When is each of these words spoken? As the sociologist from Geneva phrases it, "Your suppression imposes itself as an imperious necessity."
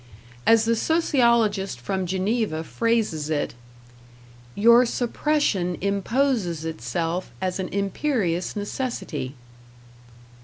As 0.47 0.65
the 0.65 0.75
sociologist 0.75 1.79
from 1.79 2.07
Geneva 2.07 2.63
phrases 2.63 3.29
it, 3.29 3.53
"Your 4.55 4.83
suppression 4.83 5.77
imposes 5.79 6.65
itself 6.65 7.29
as 7.39 7.59
an 7.59 7.67
imperious 7.67 8.55
necessity." 8.55 9.35